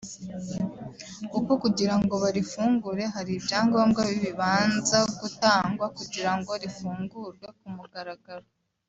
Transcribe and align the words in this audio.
kuko 1.31 1.51
kugira 1.63 1.95
ngo 2.01 2.13
barifungure 2.23 3.03
hari 3.15 3.31
ibyangombwa 3.39 4.01
bibanza 4.23 4.97
gutangwa 5.19 5.85
kugira 5.97 6.31
ngo 6.37 6.51
rifungurwe 6.61 7.47
ku 7.59 7.67
mugaragaro 7.77 8.47